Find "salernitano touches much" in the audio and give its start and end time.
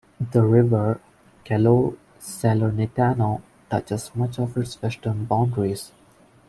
2.19-4.39